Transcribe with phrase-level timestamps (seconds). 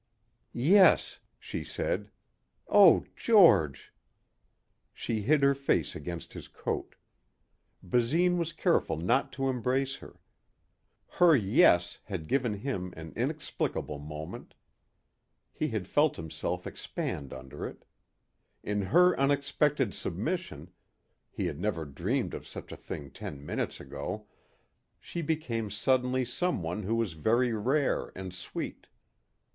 [0.55, 2.09] "Yes," she said.
[2.67, 3.93] "Oh George."
[4.95, 6.95] She hid her face against his coat.
[7.83, 10.19] Basine was careful not to embrace her.
[11.05, 14.55] Her "yes" had given him an inexplicable moment.
[15.53, 17.85] He had felt himself expand under it.
[18.63, 20.71] In her unexpected submission
[21.29, 24.25] he had never dreamed of such a thing ten minutes ago
[24.99, 28.87] she became suddenly someone who was very rare and sweet.